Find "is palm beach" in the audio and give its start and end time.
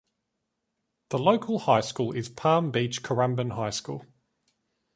2.13-3.03